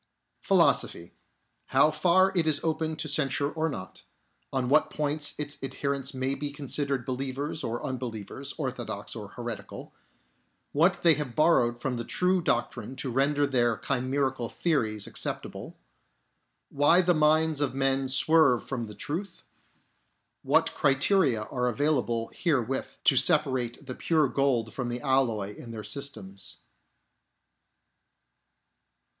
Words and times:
Philosophy.— 0.41 1.13
How 1.75 1.91
far 1.91 2.31
it 2.35 2.47
is 2.47 2.59
open 2.63 2.95
to 2.95 3.07
censure 3.07 3.51
or 3.51 3.69
not— 3.69 4.01
On 4.51 4.67
what 4.67 4.89
points 4.89 5.35
its 5.37 5.59
adherents 5.61 6.11
may 6.11 6.33
be 6.33 6.49
considered 6.51 7.05
believers 7.05 7.63
or 7.63 7.83
unbelievers, 7.85 8.55
orthodox 8.57 9.15
or 9.15 9.27
heretical— 9.27 9.93
What 10.73 11.03
they 11.03 11.13
have 11.13 11.35
borrowed 11.35 11.77
from 11.77 11.97
the 11.97 12.03
true 12.03 12.41
doctrine 12.41 12.95
to 12.95 13.11
render 13.11 13.45
their 13.45 13.77
chimerical 13.77 14.49
theories 14.49 15.05
acceptable— 15.05 15.77
Why 16.69 17.01
the 17.03 17.13
minds 17.13 17.61
of 17.61 17.75
men 17.75 18.09
swerve 18.09 18.63
from 18.67 18.87
the 18.87 18.95
truth— 18.95 19.43
What 20.51 20.73
criteria 20.73 21.43
are 21.43 21.67
available 21.67 22.31
wherewith 22.43 22.87
te 23.03 23.15
separate 23.15 23.85
the 23.85 23.93
pure 23.93 24.27
gold 24.27 24.73
from 24.73 24.89
the 24.89 25.01
alloy 25.01 25.55
in 25.55 25.69
their 25.69 25.83
systems. 25.83 26.57